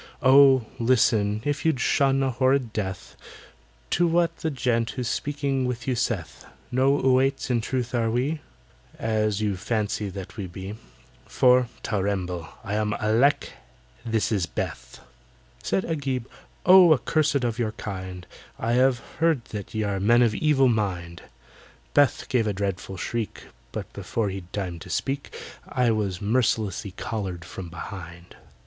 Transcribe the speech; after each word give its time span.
"Oh, 0.23 0.65
listen, 0.79 1.43
if 1.45 1.63
you'd 1.63 1.79
shun 1.79 2.23
a 2.23 2.31
horrid 2.31 2.73
death, 2.73 3.15
To 3.91 4.07
what 4.07 4.35
the 4.37 4.49
gent 4.49 4.89
who's 4.89 5.07
speaking 5.07 5.71
to 5.71 5.91
you 5.91 5.95
saith: 5.95 6.43
No 6.71 6.97
'Oüaits' 6.99 7.51
in 7.51 7.61
truth 7.61 7.93
are 7.93 8.09
we, 8.09 8.41
As 8.97 9.41
you 9.41 9.55
fancy 9.55 10.09
that 10.09 10.37
we 10.37 10.47
be, 10.47 10.73
For 11.27 11.67
(ter 11.83 12.01
remble!) 12.01 12.49
I 12.63 12.73
am 12.73 12.95
ALECK—this 12.99 14.31
is 14.31 14.47
BETH!" 14.47 15.01
Said 15.61 15.85
AGIB, 15.85 16.25
"Oh! 16.65 16.93
accursed 16.93 17.43
of 17.43 17.59
your 17.59 17.73
kind, 17.73 18.25
I 18.57 18.71
have 18.73 18.97
heard 19.19 19.45
that 19.49 19.75
ye 19.75 19.83
are 19.83 19.99
men 19.99 20.23
of 20.23 20.33
evil 20.33 20.67
mind!" 20.67 21.21
BETH 21.93 22.25
gave 22.27 22.47
a 22.47 22.53
dreadful 22.53 22.97
shriek— 22.97 23.43
But 23.71 23.93
before 23.93 24.29
he'd 24.29 24.51
time 24.51 24.79
to 24.79 24.89
speak 24.89 25.35
I 25.69 25.91
was 25.91 26.19
mercilessly 26.23 26.93
collared 26.97 27.45
from 27.45 27.69
behind. 27.69 28.35